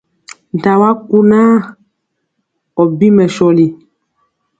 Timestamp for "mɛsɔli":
3.15-3.65